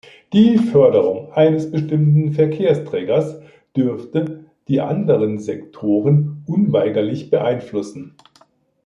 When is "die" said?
0.33-0.57, 4.67-4.81